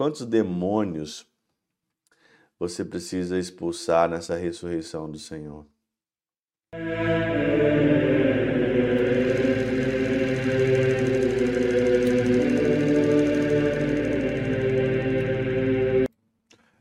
Quantos 0.00 0.24
demônios 0.24 1.26
você 2.58 2.82
precisa 2.82 3.38
expulsar 3.38 4.08
nessa 4.08 4.34
ressurreição 4.34 5.10
do 5.10 5.18
Senhor? 5.18 5.66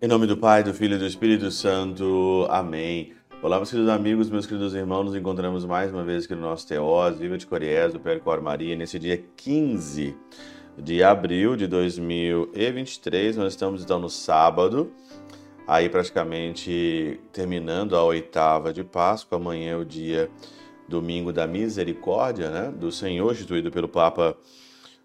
Em 0.00 0.06
nome 0.06 0.28
do 0.28 0.36
Pai, 0.36 0.62
do 0.62 0.72
Filho 0.72 0.94
e 0.94 0.98
do 1.00 1.04
Espírito 1.04 1.50
Santo. 1.50 2.46
Amém. 2.48 3.12
Olá, 3.42 3.56
meus 3.56 3.70
queridos 3.70 3.90
amigos, 3.90 4.30
meus 4.30 4.46
queridos 4.46 4.72
irmãos, 4.72 5.02
nos 5.02 5.16
encontramos 5.16 5.64
mais 5.64 5.92
uma 5.92 6.04
vez 6.04 6.26
aqui 6.26 6.36
no 6.36 6.42
nosso 6.42 6.68
Teós, 6.68 7.18
Viva 7.18 7.36
de 7.36 7.44
Coriés, 7.44 7.92
do 7.92 7.98
Percor 7.98 8.40
Maria, 8.40 8.76
nesse 8.76 9.00
dia 9.00 9.20
15 9.36 10.16
de 10.76 11.02
abril 11.02 11.56
de 11.56 11.66
2023. 11.66 13.36
Nós 13.36 13.52
estamos 13.52 13.82
então 13.82 13.98
no 13.98 14.08
sábado, 14.08 14.92
aí 15.66 15.88
praticamente 15.88 17.20
terminando 17.32 17.96
a 17.96 18.04
oitava 18.04 18.72
de 18.72 18.84
Páscoa. 18.84 19.38
Amanhã 19.38 19.72
é 19.72 19.76
o 19.76 19.84
dia 19.84 20.30
domingo 20.88 21.32
da 21.32 21.46
misericórdia, 21.46 22.50
né, 22.50 22.72
do 22.74 22.90
Senhor, 22.90 23.32
instituído 23.32 23.70
pelo 23.70 23.88
Papa 23.88 24.36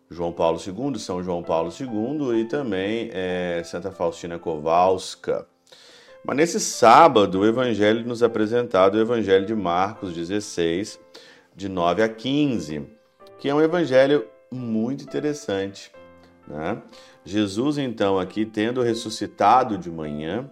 João 0.09 0.31
Paulo 0.31 0.59
II, 0.59 0.99
São 0.99 1.23
João 1.23 1.43
Paulo 1.43 1.71
II 1.71 2.39
e 2.39 2.45
também 2.45 3.09
é, 3.13 3.61
Santa 3.63 3.91
Faustina 3.91 4.39
Kowalska. 4.39 5.47
Mas 6.23 6.37
nesse 6.37 6.59
sábado, 6.59 7.39
o 7.39 7.45
Evangelho 7.45 8.05
nos 8.05 8.23
apresentado, 8.23 8.95
o 8.95 9.01
Evangelho 9.01 9.45
de 9.45 9.53
Marcos 9.53 10.13
16, 10.13 10.99
de 11.55 11.69
9 11.69 12.01
a 12.01 12.09
15, 12.09 12.83
que 13.39 13.47
é 13.47 13.53
um 13.53 13.61
evangelho 13.61 14.27
muito 14.51 15.03
interessante. 15.03 15.91
Né? 16.47 16.81
Jesus, 17.23 17.77
então, 17.77 18.19
aqui 18.19 18.45
tendo 18.45 18.81
ressuscitado 18.81 19.77
de 19.77 19.89
manhã, 19.89 20.49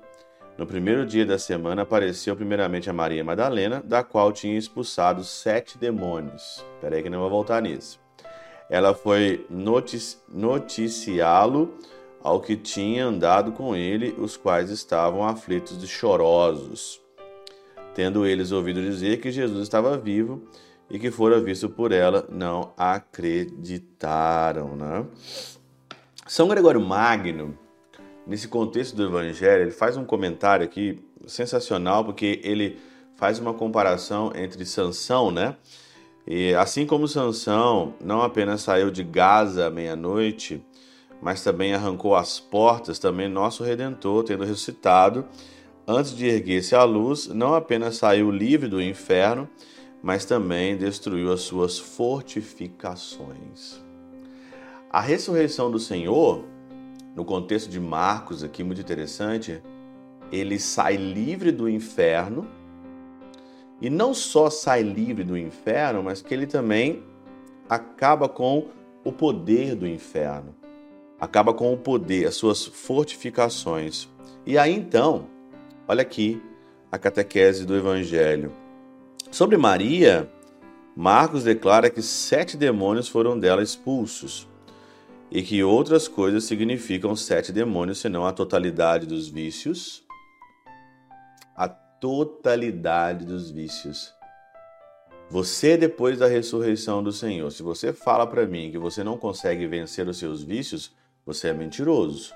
no 0.57 0.65
primeiro 0.65 1.05
dia 1.05 1.25
da 1.25 1.37
semana, 1.37 1.81
apareceu 1.81 2.35
primeiramente 2.35 2.89
a 2.89 2.93
Maria 2.93 3.23
Madalena, 3.23 3.81
da 3.83 4.03
qual 4.03 4.31
tinha 4.31 4.57
expulsado 4.57 5.23
sete 5.23 5.77
demônios. 5.77 6.63
Espera 6.75 6.95
aí 6.95 7.03
que 7.03 7.09
não 7.09 7.19
vou 7.19 7.29
voltar 7.29 7.61
nisso 7.61 8.03
ela 8.73 8.93
foi 8.93 9.45
notici 9.51 10.17
noticiá-lo 10.27 11.75
ao 12.23 12.39
que 12.39 12.55
tinha 12.55 13.05
andado 13.05 13.51
com 13.51 13.75
ele, 13.75 14.15
os 14.17 14.37
quais 14.37 14.69
estavam 14.69 15.23
aflitos 15.27 15.83
e 15.83 15.87
chorosos, 15.87 16.99
tendo 17.93 18.25
eles 18.25 18.51
ouvido 18.51 18.81
dizer 18.81 19.19
que 19.19 19.29
Jesus 19.29 19.61
estava 19.61 19.95
vivo 19.97 20.47
e 20.93 20.99
que 20.99 21.09
fora 21.09 21.41
visto 21.41 21.67
por 21.67 21.91
ela, 21.91 22.23
não 22.29 22.71
acreditaram. 22.77 24.75
Né? 24.75 25.03
São 26.27 26.47
Gregório 26.47 26.79
Magno, 26.79 27.57
nesse 28.27 28.47
contexto 28.47 28.95
do 28.95 29.03
Evangelho, 29.03 29.63
ele 29.63 29.71
faz 29.71 29.97
um 29.97 30.05
comentário 30.05 30.63
aqui 30.63 31.03
sensacional, 31.25 32.05
porque 32.05 32.39
ele 32.43 32.77
faz 33.15 33.39
uma 33.39 33.55
comparação 33.55 34.31
entre 34.35 34.63
Sansão, 34.65 35.31
né? 35.31 35.55
E 36.27 36.53
assim 36.53 36.85
como 36.85 37.07
Sansão 37.07 37.95
não 37.99 38.21
apenas 38.21 38.61
saiu 38.61 38.91
de 38.91 39.03
Gaza 39.03 39.65
à 39.65 39.71
meia-noite, 39.71 40.63
mas 41.19 41.43
também 41.43 41.73
arrancou 41.73 42.15
as 42.15 42.39
portas, 42.39 42.99
também 42.99 43.27
nosso 43.27 43.63
Redentor, 43.63 44.25
tendo 44.25 44.43
ressuscitado, 44.43 45.25
antes 45.87 46.15
de 46.15 46.27
erguer-se 46.27 46.75
à 46.75 46.83
luz, 46.83 47.27
não 47.27 47.55
apenas 47.55 47.97
saiu 47.97 48.29
livre 48.29 48.69
do 48.69 48.79
inferno, 48.79 49.49
mas 50.03 50.25
também 50.25 50.75
destruiu 50.75 51.31
as 51.31 51.41
suas 51.41 51.79
fortificações. 51.79 53.81
A 54.91 54.99
ressurreição 54.99 55.71
do 55.71 55.79
Senhor, 55.79 56.43
no 57.15 57.23
contexto 57.23 57.69
de 57.69 57.79
Marcos, 57.79 58.43
aqui 58.43 58.65
muito 58.65 58.81
interessante, 58.81 59.63
ele 60.29 60.59
sai 60.59 60.97
livre 60.97 61.53
do 61.53 61.69
inferno 61.69 62.45
e 63.79 63.89
não 63.89 64.13
só 64.13 64.49
sai 64.49 64.83
livre 64.83 65.23
do 65.23 65.37
inferno, 65.37 66.03
mas 66.03 66.21
que 66.21 66.33
ele 66.33 66.47
também 66.47 67.01
acaba 67.69 68.27
com 68.27 68.67
o 69.05 69.11
poder 69.11 69.73
do 69.73 69.87
inferno, 69.87 70.53
acaba 71.17 71.53
com 71.53 71.73
o 71.73 71.77
poder, 71.77 72.27
as 72.27 72.35
suas 72.35 72.65
fortificações. 72.65 74.09
E 74.45 74.57
aí 74.57 74.73
então, 74.73 75.27
olha 75.87 76.01
aqui 76.01 76.41
a 76.91 76.97
catequese 76.97 77.65
do 77.65 77.75
Evangelho. 77.75 78.62
Sobre 79.33 79.57
Maria, 79.57 80.31
Marcos 80.95 81.43
declara 81.43 81.89
que 81.89 82.03
sete 82.03 82.55
demônios 82.55 83.07
foram 83.07 83.39
dela 83.39 83.63
expulsos 83.63 84.47
e 85.31 85.41
que 85.41 85.63
outras 85.63 86.07
coisas 86.07 86.43
significam 86.43 87.15
sete 87.15 87.51
demônios, 87.51 87.97
senão 87.97 88.27
a 88.27 88.31
totalidade 88.31 89.07
dos 89.07 89.27
vícios, 89.27 90.03
a 91.55 91.67
totalidade 91.67 93.25
dos 93.25 93.49
vícios. 93.49 94.13
Você, 95.31 95.77
depois 95.77 96.19
da 96.19 96.27
ressurreição 96.27 97.01
do 97.01 97.11
Senhor, 97.11 97.49
se 97.49 97.63
você 97.63 97.91
fala 97.91 98.27
para 98.27 98.45
mim 98.45 98.69
que 98.69 98.77
você 98.77 99.03
não 99.03 99.17
consegue 99.17 99.65
vencer 99.65 100.07
os 100.07 100.19
seus 100.19 100.43
vícios, 100.43 100.91
você 101.25 101.47
é 101.47 101.53
mentiroso. 101.53 102.31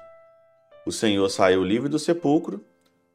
O 0.84 0.92
Senhor 0.92 1.30
saiu 1.30 1.64
livre 1.64 1.90
do 1.90 2.00
sepulcro, 2.00 2.66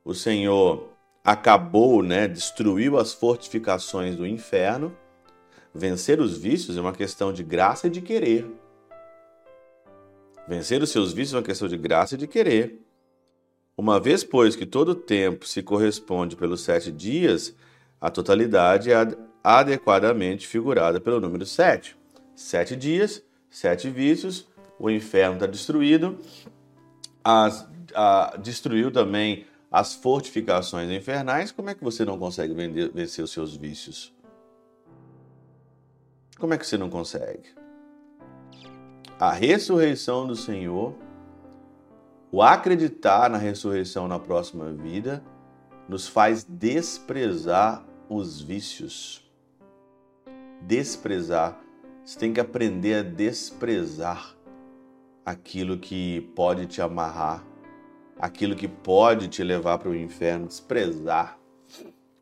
o 0.04 0.14
Senhor 0.14 0.91
acabou, 1.25 2.03
né, 2.03 2.27
destruiu 2.27 2.99
as 2.99 3.12
fortificações 3.12 4.16
do 4.16 4.27
inferno. 4.27 4.97
Vencer 5.75 6.21
os 6.21 6.37
vícios 6.37 6.77
é 6.77 6.81
uma 6.81 6.93
questão 6.93 7.33
de 7.33 7.43
graça 7.43 7.87
e 7.87 7.91
de 7.91 8.00
querer. 8.00 8.47
Vencer 10.47 10.82
os 10.82 10.91
seus 10.91 11.12
vícios 11.12 11.34
é 11.34 11.37
uma 11.37 11.43
questão 11.43 11.69
de 11.69 11.78
graça 11.78 12.15
e 12.15 12.19
de 12.19 12.27
querer. 12.27 12.84
Uma 13.77 13.99
vez, 13.99 14.22
pois, 14.22 14.55
que 14.55 14.66
todo 14.66 14.94
tempo 14.94 15.47
se 15.47 15.62
corresponde 15.62 16.37
pelos 16.37 16.61
sete 16.61 16.93
dias, 16.93 17.55
a 18.00 18.11
totalidade 18.11 18.93
é 18.93 18.97
adequadamente 19.43 20.47
figurada 20.47 21.00
pelo 21.00 21.21
número 21.21 21.47
sete. 21.47 21.97
Sete 22.34 22.77
dias, 22.77 23.22
sete 23.49 23.88
vícios, 23.88 24.47
o 24.78 24.91
inferno 24.91 25.34
está 25.34 25.47
destruído, 25.47 26.19
as, 27.25 27.66
a, 27.94 28.37
destruiu 28.37 28.91
também 28.91 29.47
as 29.72 29.94
fortificações 29.94 30.91
infernais. 30.91 31.50
Como 31.50 31.71
é 31.71 31.75
que 31.75 31.83
você 31.83 32.05
não 32.05 32.19
consegue 32.19 32.53
vender, 32.53 32.93
vencer 32.93 33.25
os 33.25 33.33
seus 33.33 33.56
vícios? 33.56 34.12
Como 36.38 36.53
é 36.53 36.59
que 36.59 36.66
você 36.66 36.77
não 36.77 36.91
consegue? 36.91 37.49
A 39.19 39.32
ressurreição 39.32 40.27
do 40.27 40.37
Senhor 40.37 40.94
o 42.34 42.41
acreditar 42.41 43.28
na 43.28 43.37
ressurreição 43.37 44.09
na 44.09 44.19
próxima 44.19 44.72
vida 44.72 45.22
nos 45.87 46.09
faz 46.09 46.43
desprezar 46.43 47.84
os 48.09 48.41
vícios. 48.41 49.31
Desprezar. 50.62 51.61
Você 52.03 52.19
tem 52.19 52.32
que 52.32 52.41
aprender 52.41 52.94
a 52.94 53.03
desprezar 53.03 54.34
aquilo 55.27 55.78
que 55.78 56.22
pode 56.34 56.65
te 56.65 56.81
amarrar, 56.81 57.44
aquilo 58.19 58.56
que 58.56 58.69
pode 58.69 59.28
te 59.28 59.43
levar 59.43 59.78
para 59.78 59.89
o 59.89 59.97
inferno. 59.97 60.47
Desprezar. 60.47 61.39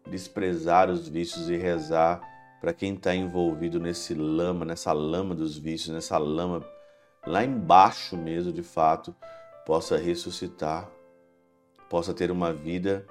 Desprezar 0.08 0.90
os 0.90 1.08
vícios 1.08 1.48
e 1.50 1.56
rezar 1.56 2.20
para 2.60 2.72
quem 2.74 2.94
está 2.94 3.14
envolvido 3.14 3.80
nesse 3.80 4.14
lama, 4.14 4.64
nessa 4.64 4.92
lama 4.92 5.34
dos 5.34 5.56
vícios, 5.56 5.94
nessa 5.94 6.18
lama 6.18 6.64
lá 7.26 7.44
embaixo 7.44 8.16
mesmo, 8.16 8.52
de 8.52 8.62
fato 8.62 9.14
possa 9.64 9.96
ressuscitar, 9.96 10.90
possa 11.88 12.12
ter 12.12 12.30
uma 12.30 12.52
vida 12.52 13.06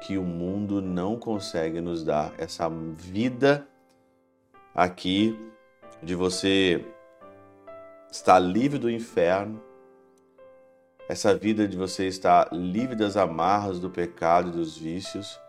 que 0.00 0.18
o 0.18 0.22
mundo 0.22 0.80
não 0.80 1.16
consegue 1.18 1.80
nos 1.80 2.02
dar. 2.02 2.32
Essa 2.38 2.68
vida 2.68 3.66
aqui 4.74 5.38
de 6.02 6.14
você 6.14 6.84
estar 8.10 8.38
livre 8.38 8.78
do 8.78 8.90
inferno, 8.90 9.62
essa 11.10 11.34
vida 11.34 11.66
de 11.66 11.76
você 11.76 12.06
estar 12.06 12.48
livre 12.52 12.94
das 12.94 13.16
amarras 13.16 13.80
do 13.80 13.90
pecado 13.90 14.50
e 14.50 14.52
dos 14.52 14.78
vícios, 14.78 15.40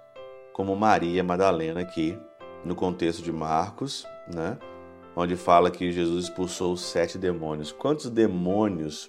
como 0.51 0.75
Maria 0.75 1.23
Madalena 1.23 1.81
aqui 1.81 2.17
no 2.65 2.73
contexto 2.73 3.21
de 3.21 3.31
Marcos, 3.31 4.03
né? 4.33 4.57
Onde 5.15 5.35
fala 5.35 5.69
que 5.69 5.91
Jesus 5.91 6.23
expulsou 6.23 6.73
os 6.73 6.81
sete 6.81 7.15
demônios. 7.15 7.71
Quantos 7.71 8.09
demônios 8.09 9.07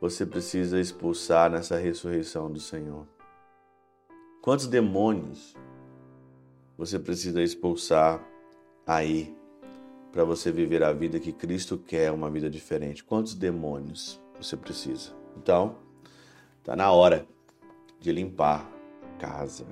você 0.00 0.24
precisa 0.24 0.78
expulsar 0.78 1.50
nessa 1.50 1.76
ressurreição 1.76 2.48
do 2.48 2.60
Senhor? 2.60 3.04
Quantos 4.40 4.68
demônios 4.68 5.56
você 6.76 6.96
precisa 6.96 7.42
expulsar 7.42 8.24
aí 8.86 9.36
para 10.12 10.22
você 10.22 10.52
viver 10.52 10.84
a 10.84 10.92
vida 10.92 11.18
que 11.18 11.32
Cristo 11.32 11.76
quer, 11.76 12.12
uma 12.12 12.30
vida 12.30 12.48
diferente? 12.48 13.02
Quantos 13.02 13.34
demônios 13.34 14.20
você 14.40 14.56
precisa? 14.56 15.12
Então, 15.36 15.76
está 16.60 16.74
na 16.74 16.90
hora 16.90 17.26
de 18.00 18.12
limpar 18.12 18.70
casa. 19.18 19.66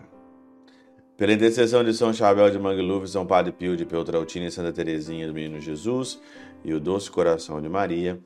Pela 1.16 1.32
intercessão 1.32 1.82
de 1.82 1.94
São 1.94 2.12
Chabel 2.12 2.50
de 2.50 2.58
Mangluf, 2.58 3.08
São 3.08 3.26
Padre 3.26 3.52
Pio 3.52 3.76
de 3.76 3.86
Peltrautina 3.86 4.46
e 4.46 4.50
Santa 4.50 4.72
Teresinha 4.72 5.26
do 5.26 5.32
Menino 5.32 5.60
Jesus 5.60 6.20
e 6.62 6.74
o 6.74 6.80
doce 6.80 7.10
coração 7.10 7.60
de 7.62 7.68
Maria, 7.68 8.20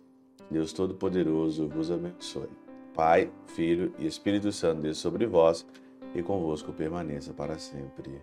Deus 0.51 0.73
Todo-Poderoso 0.73 1.69
vos 1.69 1.91
abençoe. 1.91 2.49
Pai, 2.93 3.31
Filho 3.47 3.95
e 3.99 4.07
Espírito 4.07 4.51
Santo, 4.51 4.83
Deus 4.83 4.99
sobre 4.99 5.27
vós 5.27 5.65
e 6.15 6.23
convosco 6.23 6.73
permaneça 6.73 7.33
para 7.33 7.59
sempre. 7.59 8.21